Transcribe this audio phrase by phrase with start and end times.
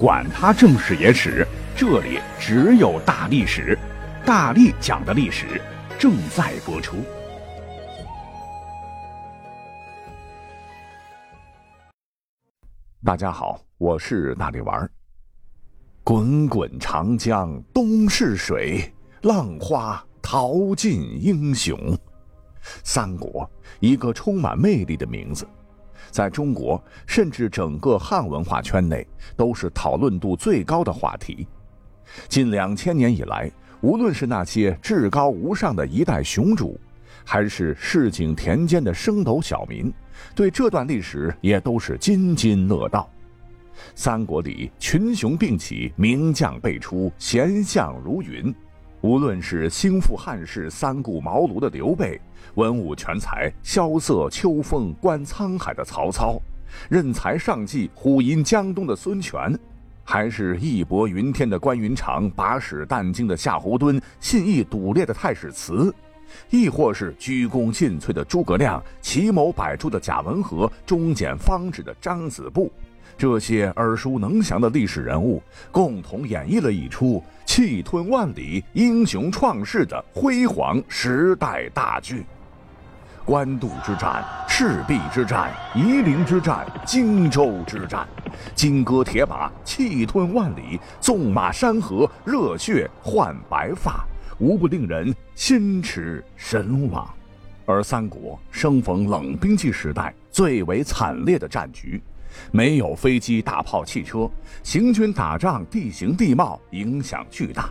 [0.00, 3.78] 管他正史野史，这里只有大历史，
[4.24, 5.60] 大力讲的历史
[5.98, 6.96] 正在播出。
[13.04, 14.90] 大家好，我是大力丸。
[16.02, 18.90] 滚滚长江东逝水，
[19.20, 21.78] 浪花淘尽英雄。
[22.82, 23.46] 三国，
[23.80, 25.46] 一个充满魅力的名字。
[26.10, 29.06] 在中国，甚至整个汉文化圈内，
[29.36, 31.46] 都是讨论度最高的话题。
[32.28, 33.50] 近两千年以来，
[33.80, 36.78] 无论是那些至高无上的一代雄主，
[37.24, 39.92] 还是市井田间的升斗小民，
[40.34, 43.08] 对这段历史也都是津津乐道。
[43.94, 48.54] 三国里群雄并起，名将辈出，贤相如云。
[49.02, 52.20] 无论是兴复汉室、三顾茅庐的刘备。
[52.54, 56.40] 文武全才、萧瑟秋风观沧海的曹操，
[56.88, 59.56] 任才上计虎吟江东的孙权，
[60.02, 65.94] 还是义薄云天的关云长、把屎担惊的夏侯惇、信义笃烈的太史慈，
[66.50, 72.70] 亦或是鞠躬尽瘁的诸葛亮、奇谋百出的贾文和、忠简方直的张子布，
[73.20, 82.24] 这些耳熟能详的历史人物，共同演绎了一出气吞万里、英雄创世的辉煌时代大剧。
[83.22, 88.08] 官渡之战、赤壁之战、夷陵之战、荆州之战，
[88.54, 94.02] 金戈铁马，气吞万里；纵马山河，热血换白发，
[94.38, 97.06] 无不令人心驰神往。
[97.66, 102.02] 而三国生逢冷兵器时代最为惨烈的战局，
[102.50, 104.30] 没有飞机、大炮、汽车，
[104.62, 107.70] 行军打仗，地形地貌影响巨大。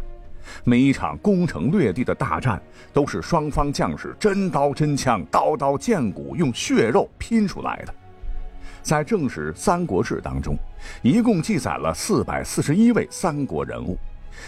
[0.63, 7.93] 每一场攻城略地的大战，都是双方将士真刀真枪、刀刀见骨，用血肉拼出来的。
[8.81, 10.57] 在正史《三国志》当中，
[11.03, 13.97] 一共记载了四百四十一位三国人物，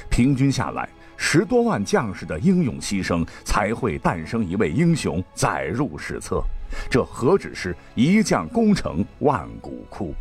[0.10, 0.90] 平均下来，
[1.24, 6.44] 十多万将士的英勇牺牲，才会诞生一位英雄，载入史册。
[6.90, 10.16] 这何止是一将功成万骨枯？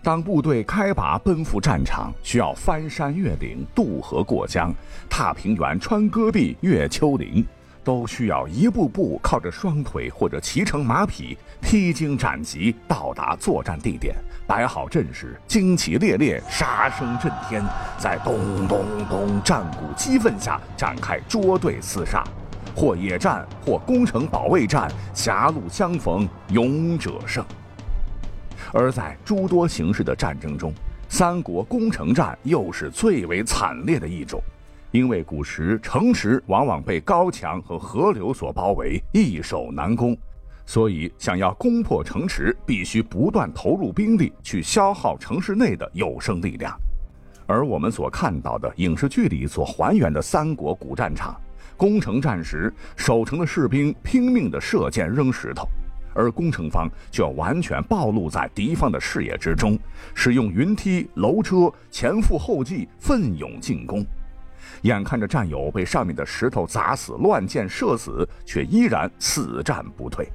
[0.00, 4.72] 当部队开拔奔赴战场，需要翻山越岭、渡河过江、
[5.10, 7.44] 踏平原、穿戈壁、越丘陵，
[7.82, 14.14] 都需要一步步靠着双腿或者骑乘马匹，披荆斩棘到达作战地点，
[14.48, 17.62] 摆好阵势，旌旗猎猎，杀声震天，
[17.98, 22.24] 在咚咚咚战鼓激奋下展开捉对厮杀，
[22.74, 27.44] 或野战，或攻城保卫战，狭路相逢，勇者胜。
[28.72, 30.72] 而在诸多形式的战争中，
[31.10, 34.42] 三国攻城战又是最为惨烈的一种，
[34.92, 40.16] 因为古时城池往往被高墙和河流所包围，易守难攻，
[40.68, 46.78] 所以想要攻破城池，必须不断投入兵力去消耗城市内的有生力量。
[47.46, 51.34] 而我们所看到的影视剧里所还原的三国古战场，
[51.74, 55.66] 攻城战时，守城的士兵拼命地射箭扔石头。
[56.14, 59.78] 而攻城方却完全暴露在敌方的视野之中，
[60.14, 64.04] 使用云梯、楼车前赴后继，奋勇进攻。
[64.82, 70.28] 眼看着战友被上面的石头砸死、乱箭射死，却依然死战不退，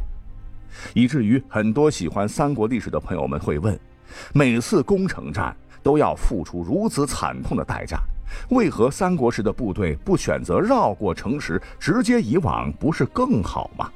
[0.94, 3.80] 以至于很多喜欢三国历史的朋友们会问：
[4.34, 8.00] 每次攻城战都要付出如此惨痛的代价，
[8.50, 13.92] 为何三国时的部队不选择绕过城池，直接以往，不是更好吗？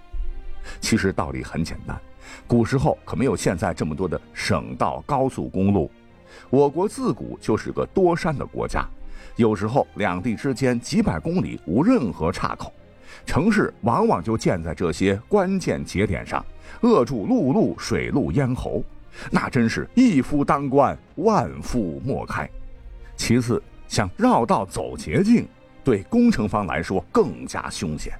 [0.81, 1.97] 其实道理很简单，
[2.45, 5.89] 古时候可没有现在这么多的省道、高速公路，
[6.49, 8.85] 我国自古就是个多山的国家，
[9.37, 12.73] 有时候两地之间几百公里无任何岔口，
[13.27, 16.43] 城市往往就建在这些关键节点上，
[16.81, 18.81] 扼住陆路、水路咽喉，
[19.29, 22.49] 那真是一夫当关，万夫莫开。
[23.17, 25.45] 其次，想绕道走捷径，
[25.83, 28.13] 对工程方来说更加凶险。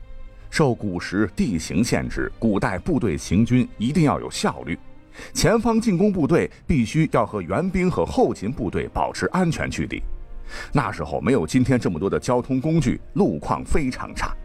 [0.50, 4.78] 受古时地形限制，古代部队行军一定要有效率，
[5.34, 10.04] 前方进攻部队必须要和援兵和后勤部队保持安全距离。
[10.71, 14.36] 那时候没有今天这么多的交通工具，路况非常差。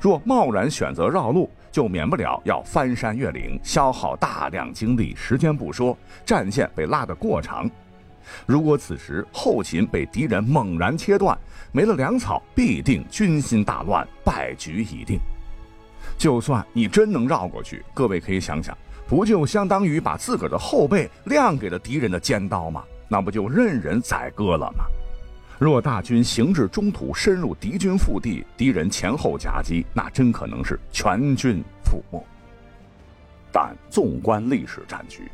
[0.00, 5.96] 若贸然选择绕路，就免不了要翻山越岭，消耗大量精力、时间不说，
[6.26, 7.70] 战线被拉得过长。
[8.46, 11.36] 如果此时后勤被敌人猛然切断，
[11.72, 15.18] 没了粮草，必定军心大乱，败局已定。
[16.16, 18.76] 就算你真能绕过去，各位可以想想，
[19.08, 22.84] 不就相当于把自个儿的后背亮给了敌人的尖刀吗？
[23.08, 24.84] 那不就任人宰割了吗？
[25.60, 32.24] 若大军行至中途，深入敌军腹地，敌人前后夹击，那真可能是全军覆没。
[33.52, 35.30] 但纵观历史战局，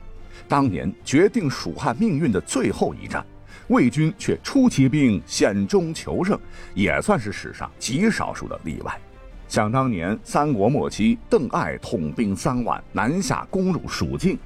[0.49, 3.25] 当年决定蜀汉命运的最后一战，
[3.69, 6.37] 魏军却出奇兵，险中求胜，
[6.75, 9.01] 也算是史上极少数的例外。
[9.47, 14.37] 想当年三国末期，邓艾统兵三万南下攻入蜀境，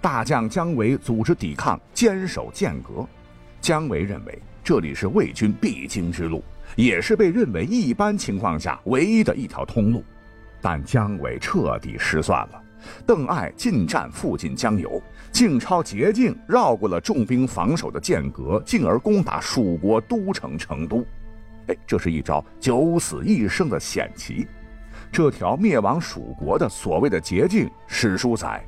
[0.00, 3.04] 大将姜维组织抵抗，坚守剑阁。
[3.60, 6.42] 姜维认为这里是魏军必经之路，
[6.74, 10.02] 也是被认为一般情况下唯一的一条通路。
[10.58, 12.62] 但姜维彻底失算了。
[13.04, 21.04] 邓艾进占附近江油，竟抄捷径，绕过了重兵防守的剑阁，进而攻打蜀国都城成都。
[21.66, 24.46] 哎，这是一招九死一生的险棋。
[25.12, 28.64] 这条灭亡蜀国的所谓的捷径，史书载：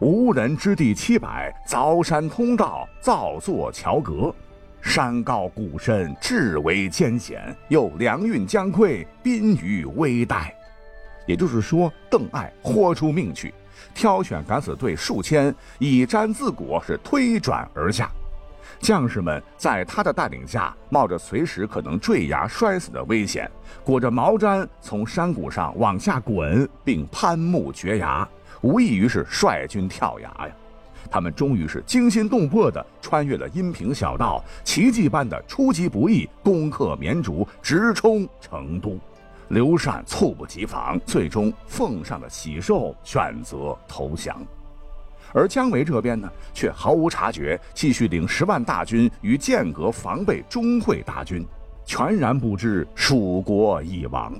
[0.00, 4.34] 无人之地七百，凿山通道，造作桥阁。
[4.82, 10.50] 山高谷深，至为艰险，又粮运将溃，濒于危殆。
[11.26, 13.54] 也就是说，邓艾豁出命去，
[13.94, 18.10] 挑选敢死队数千，以毡自裹，是推转而下。
[18.80, 23.48] 将士们在他的带领下，冒着随时可能坠崖摔死的危险，
[23.84, 28.26] 裹着毛毡从山谷上往下滚，并攀木绝崖，
[28.62, 30.48] 无异于是率军跳崖呀！
[31.08, 38.98] 他们终于是惊心动魄地穿越了阴平小道，奇迹般的出其不意攻克绵竹，直冲成都。
[39.48, 44.36] 刘禅猝不及防，最终奉上了喜寿，选择投降。
[45.32, 51.46] 而姜维这边呢，却毫无察觉，继续领十万大军于剑阁防备钟会大军，
[51.84, 54.32] 全然不知蜀国已亡。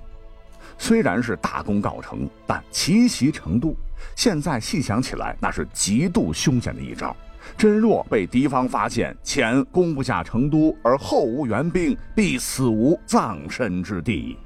[0.78, 3.74] 虽然是大功告成，但奇袭成都，
[4.16, 7.16] 现在细想起来，那是极度凶险的一招。
[7.56, 14.36] 真若被敌方发现，前攻不下成都，而后无援兵，必死无葬身之地。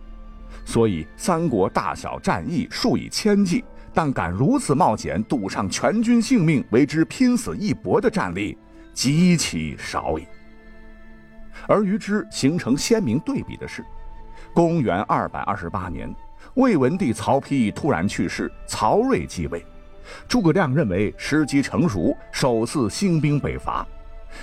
[0.65, 8.57] 所以，三国大小战役数以千计，但敢如此冒险赌上全军性命为之拼死一搏的战例，
[8.93, 10.27] 极其少矣。
[11.67, 13.85] 而与之形成鲜明对比的是，
[14.55, 16.15] 公元二百二十八年，
[16.55, 19.65] 魏文帝曹丕突然去世，曹睿继位，
[20.29, 23.85] 诸葛亮认为时机成熟，首次兴兵北伐。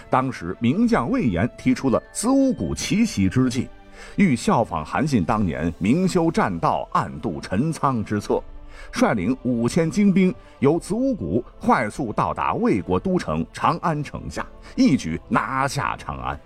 [0.09, 3.69] 当时名将魏延提出了子午谷奇袭之计。
[4.17, 8.43] 欲效仿韩信当年明修栈道、暗度陈仓之策，
[8.91, 16.37] 率领五千精兵由子午谷快速到达魏国都城长安城下，一举拿下长安。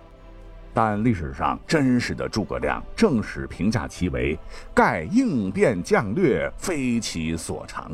[0.76, 4.38] 但历史上真实的诸葛亮正史评价其为
[4.76, 7.90] “盖应变将略，非其所长”。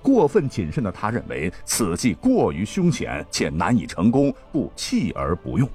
[0.00, 5.68] 过分谨慎的他认为此计过于凶险且难以成功，故弃而不用。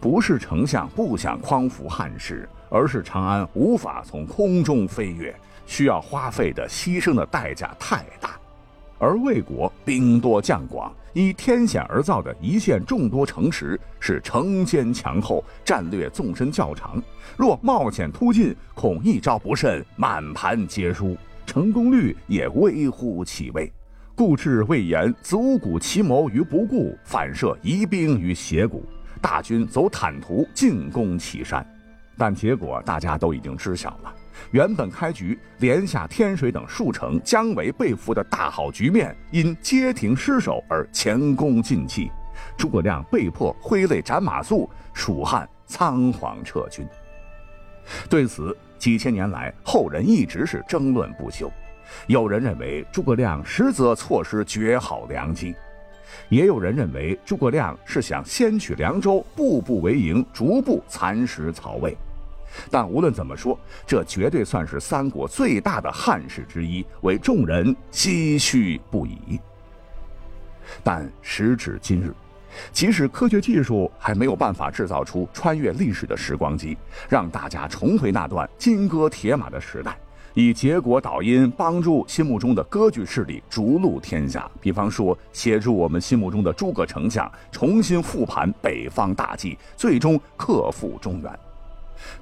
[0.00, 8.40] 不是丞相不想匡扶汉室，而是长安无法从空中飞跃，需要花费的牺牲的代价太大。
[8.98, 17.02] 而魏国兵多将广，依天险而造的一线众多城池是城坚墙厚，战略纵深较长。
[17.36, 21.16] 若冒险突进，恐一招不慎，满盘皆输，
[21.46, 23.70] 成功率也微乎其微。
[24.14, 28.84] 故置魏延子午谷奇谋于不顾，反射疑兵于斜谷。
[29.20, 31.66] 大军走坦途进攻岐山，
[32.16, 34.14] 但结果大家都已经知晓了。
[34.50, 42.10] 原本开局连下天水等数城，姜维被俘的大好局面，因街亭失守而前功尽弃。
[42.56, 46.86] 诸葛亮被迫挥泪斩马谡，蜀汉仓皇撤军。
[48.08, 51.50] 对此，几千年来后人一直是争论不休。
[52.06, 55.54] 有人认为诸葛亮实则错失绝好良机。
[56.28, 61.96] 也有人认为诸葛亮是想先取凉州，步步为营，逐步蚕食曹魏。
[62.70, 69.40] 但无论怎么说，这绝对算是三国最大的汉事之一，为众人唏嘘不已。
[70.82, 72.12] 但时至今日，
[72.72, 76.76] 即使科学技术还没有办法制造出穿越历史的时光机，
[77.08, 79.96] 让大家重回那段金戈铁马的时代。
[80.34, 84.48] 以结果导因，帮助心目中的割据势力逐鹿天下。
[84.60, 91.47] 比方说，协助我们心目中的诸葛丞相重新复盘北方大计，最终克复中原。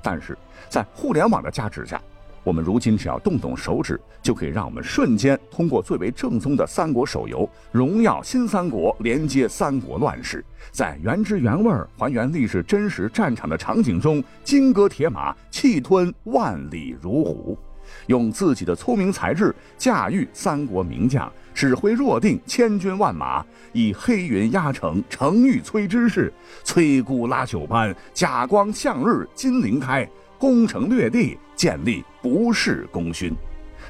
[0.02, 0.36] 但是
[0.68, 2.00] 在互联网的加持下，
[2.42, 17.58] 我们如今只要动动手指，就可以让我们瞬间通过最为正宗的三国手游《荣耀新三国》连接三国乱世，在原汁原味还原历史真实战场的场景中，金戈铁马，气吞万里如虎。
[18.06, 26.32] 用自己的聪明才智驾驭三国名将，指挥若定千军万马，以黑云压城，城欲摧之势，
[26.64, 33.34] 摧枯拉朽般，甲光向日，金鳞开，攻城略地，建立不世功勋。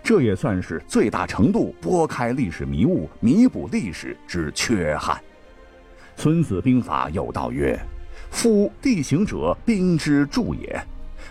[0.03, 5.19] 这也算是最大程度拨开历史迷雾，弥补历史之缺憾。
[6.17, 7.79] 孙子兵法有道曰
[8.31, 10.87] ：“夫地形者，兵之助也。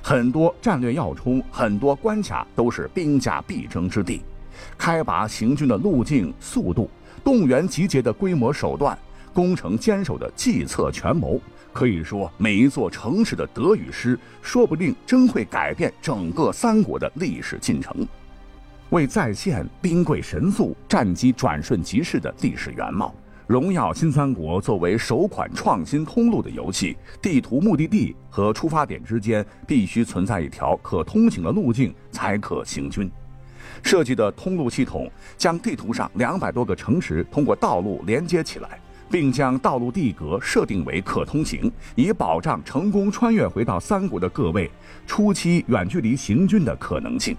[0.08, 4.22] 很多战略要冲，很多关卡都是兵家必争之地。
[4.78, 6.88] 开拔行军的路径、速度，
[7.24, 8.96] 动员集结的规模、手段，
[9.34, 11.42] 攻城坚守的计策、权谋，
[11.74, 18.08] 可以说每一座城市的得与失，说不定真会改变整个三国的历史进程，
[18.92, 23.12] 为再现兵贵神速、战机转瞬即逝的历史原貌。
[23.48, 33.10] 荣耀新三国作为首款创新通路的游戏，地图目的地和出发点之间必须存在一条可通行的路径，才可行军。
[33.84, 38.80] 设计的通路系统将地图上两百多个城池通过道路连接起来，
[39.12, 44.72] 并将道路地格设定为可通行，以保障成功穿越回到三国的各位
[45.06, 47.38] 初期远距离行军的可能性。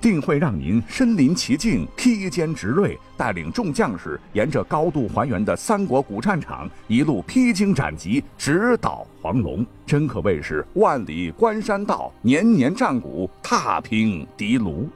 [0.00, 14.88] 定会让您身临其境，披坚执锐，带领众将士沿着高度还原的三国古战场一路披荆斩棘，直捣黄龙，真可谓是万里关山道，年年战鼓，踏平敌卢。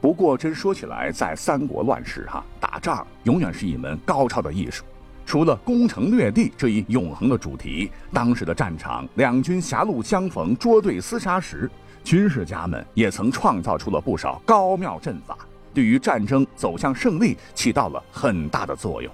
[0.00, 4.84] 不过，真说起来，在三国乱世，哈，打仗永远是一门高超的艺术。
[5.24, 11.70] 除了攻城略地这一永恒的主题，当时的战场，两军狭路相逢、捉对厮杀时。
[12.02, 15.38] 军事家们也曾创造出了不少高妙阵法，
[15.72, 19.12] 对于战争走向胜利起到了很大的作用。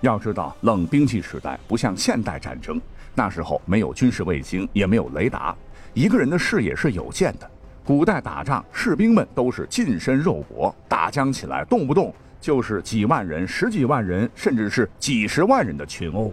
[0.00, 2.80] 要知道，冷兵器时代不像现代战争，
[3.14, 5.54] 那时候没有军事卫星，也没有雷达，
[5.92, 7.50] 一个人的视野是有限的。
[7.84, 16.32] 古代打仗，士兵们都是近身肉搏，打将起来动不动就是几万人、十几万人，甚至是几十万人的群殴。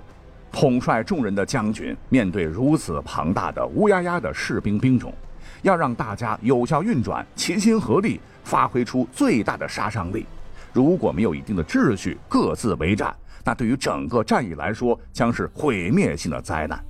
[0.52, 5.14] 统帅众人的将军面对如此庞大的乌压压的士兵兵种。
[5.62, 10.26] 要让大家有效运转，齐心合力，发挥出最大的杀伤力。
[10.74, 16.84] 如果没有一定的秩序，各自为战，那对于整个战役来说将是毁灭性的灾难。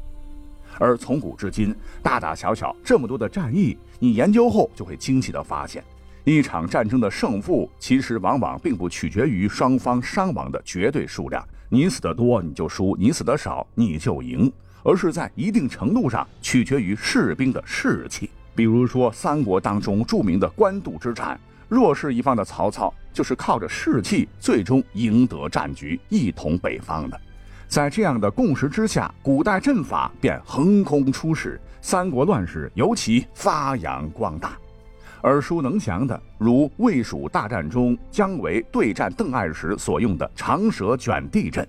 [0.79, 5.83] 而从古至今，大大小小这么多的战役，你研究后就会惊奇地发现，
[6.23, 14.51] 一场战争的胜负其实往往并不取决于双方伤亡的绝对数量，你死得多你就输，你死得少你就赢，
[14.83, 18.29] 而是在一定程度上取决于士兵的士气。
[18.57, 27.21] 比如说，三国当中著名的官渡之战，弱势一方的曹操就是靠着士气，最终赢得战局，一统北方的。
[27.67, 34.57] 在这样的共识之下，古代阵法便横空出世，三国乱世尤其发扬光大。
[35.21, 41.67] 耳熟能详的，如魏蜀大战中姜维对战邓艾时所用的长蛇卷地阵，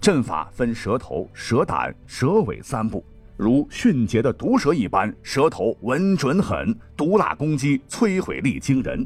[0.00, 3.04] 阵法分蛇头、蛇胆、蛇尾三步。
[3.36, 9.04] 如迅捷的毒蛇一般，蛇头稳准狠，毒辣攻击，摧毁力惊人；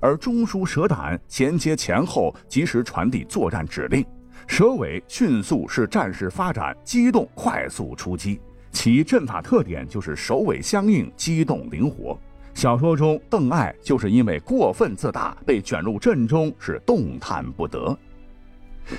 [0.00, 4.04] 而中枢蛇胆衔接前后，及时传递作战指令；
[4.46, 8.38] 蛇尾迅速是战事发展，机动快速出击。
[8.72, 12.18] 其阵法特点就是首尾相应，机动灵活。
[12.52, 17.96] 小说中，邓艾就是因为过分自大，被卷入阵中，是动弹不得。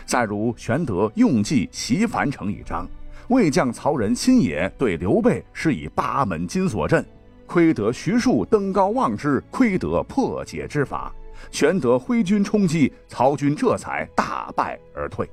[0.06, 2.90] 再如玄德用计袭樊城一章。
[3.30, 7.06] 魏将曹仁亲也对刘备施以八门金锁阵，
[7.46, 11.14] 亏得徐庶登高望之，亏得破解之法。
[11.52, 15.30] 玄德挥军冲击，曹军这才大败而退。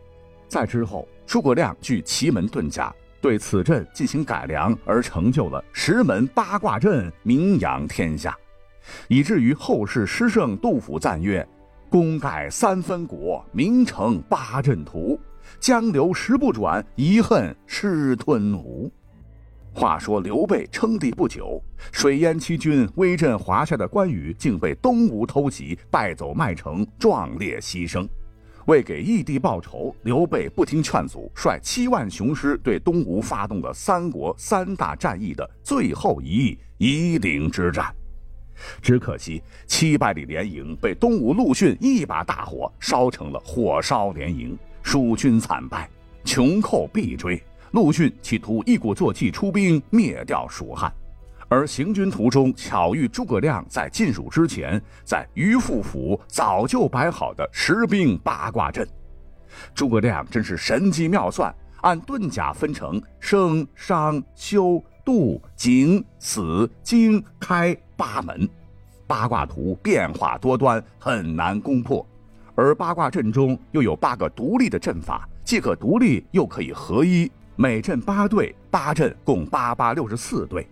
[0.49, 8.37] 在之后，诸葛亮据奇门遁甲对此阵进行改良，而成就了十门八卦阵，名扬天下，
[9.09, 11.47] 以至于后世诗圣杜甫赞曰
[11.89, 15.19] ：“功盖三分国，名成八阵图。”
[15.61, 18.91] 江流石不转，遗恨失吞吴。
[19.73, 28.09] 话说刘备称帝不久，水淹七军、威震华夏的关羽竟被东吴偷袭，败走麦城，壮烈牺牲。
[28.67, 37.95] 为给义弟报仇，刘备不听劝阻，率七万雄师对东吴发动了三国三大战役的最后一役——夷陵之战。
[38.81, 44.57] 只可惜七百里连营被东吴陆逊一把大火烧成了火烧连营。
[44.85, 45.91] 蜀军惨败，
[46.25, 47.43] 穷寇必追。
[47.73, 50.93] 陆逊企图一鼓作气出兵灭掉蜀汉，
[51.49, 58.87] 而行军途中巧遇诸葛亮在进蜀之前在于父府早就摆好的十兵八卦阵。
[59.75, 68.49] 诸葛亮真是神机妙算，按遁甲分成生、伤、休、杜、景、死、惊、开八门，
[69.07, 72.07] 八卦图变化多端，很难攻破。
[72.55, 77.31] 而八卦阵中又有八个独立的阵法，既可独立又可以合一。
[77.57, 80.67] 每阵八队，八阵共八八六十四队。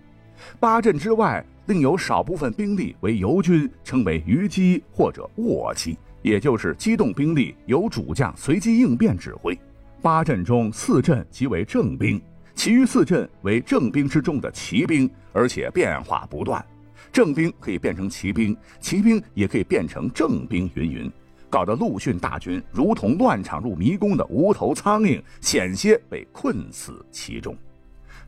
[0.59, 9.57] 八阵之外，另有少部分兵力为游军，称为虞姬或者卧机，也就是机动兵力，由主将随机应变指挥。
[10.01, 12.21] 八阵中四阵即为正兵，
[12.55, 16.65] 其余四阵为正兵之中的骑兵，而且变化不断。
[17.13, 21.13] 正兵可以变成骑兵，骑兵也可以变成正兵，云云，
[21.53, 27.55] 搞得陆逊大军如同乱闯入迷宫的无头苍蝇，险些被困死其中。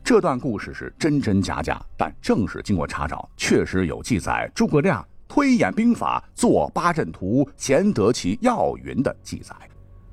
[0.03, 9.55] 这段故事是真真假假，但正是经过查找，确实有记载诸葛亮推演兵法、作八阵图，贤得其要云的记载。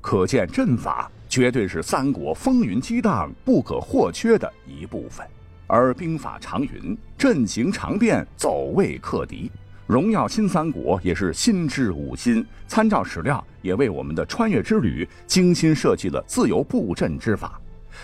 [0.01, 5.23] 可见阵法绝对是三国风云激荡不可或缺的一部分。
[5.67, 9.51] 而兵法常云：“阵型常变，走位克敌。”
[9.85, 17.59] 荣耀新三国也是心智五新，参照史料，也为我们的穿越之旅精心设计了自由布阵之法，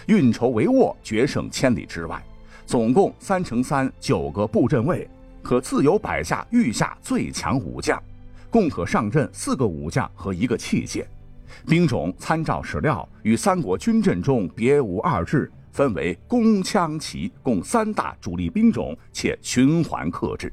[0.07, 2.21] 运筹帷幄，决胜千里之外。
[2.65, 5.09] 总共三乘三九个布阵位，
[5.41, 8.01] 可自由摆下御下最强武将，
[8.49, 11.05] 共可上阵四个武将和一个器械。
[11.65, 15.49] 兵种参照史料，与三国军阵中别无二致。
[15.71, 20.51] 分为弓、枪、骑，共三大主力兵种，且循环克制。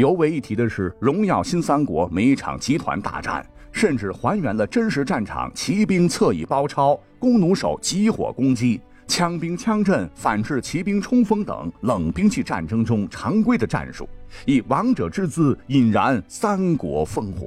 [0.00, 14.08] 尤为一提的是，荣耀新三国每一场集团大战，甚至还原了真实战场骑兵侧翼包抄、弓弩手集火攻击、枪兵枪阵反制骑兵冲锋等冷兵器战争中常规的战术，
[14.46, 17.46] 以王者之姿引燃三国烽火。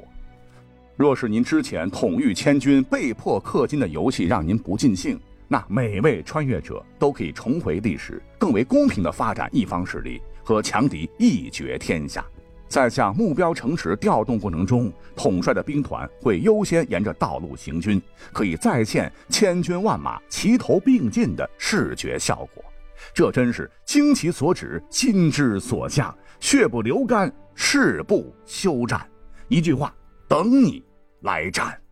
[0.96, 5.18] 若是您之前统御千军被迫氪金的游戏让您不尽兴，
[5.48, 12.24] 那每位穿越者都可以重回历史，更为公平的发展一方势力，和强敌一决天下。
[12.68, 18.00] 在向目标城池调动过程中，统帅的兵团会优先沿着道路行军，
[18.32, 22.64] 可以再现千军万马齐头并进的视觉效果。
[23.12, 29.06] 这真是精其所指，心之所向，血不流干，誓不休战。
[29.48, 29.94] 一句话，
[30.26, 30.82] 等你
[31.20, 31.83] 来战。